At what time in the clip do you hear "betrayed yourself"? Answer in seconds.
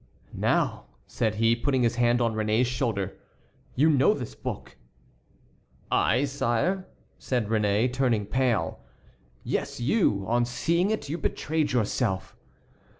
11.19-12.35